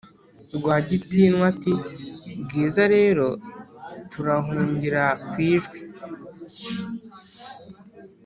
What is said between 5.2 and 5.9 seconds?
kwijwi